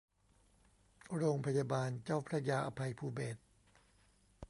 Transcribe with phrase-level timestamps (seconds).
[1.15, 3.39] โรงพยาบาลเจ้าพระยาอภัยภูเบศร